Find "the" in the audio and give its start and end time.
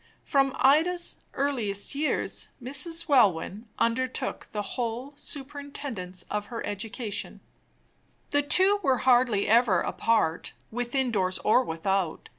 4.51-4.63, 8.31-8.41